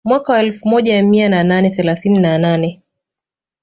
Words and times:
Mwaka 0.05 0.33
wa 0.33 0.39
elfu 0.39 0.67
moja 0.67 1.03
mia 1.03 1.43
nane 1.43 1.69
themanini 1.69 2.19
na 2.19 2.37
nane 2.37 2.83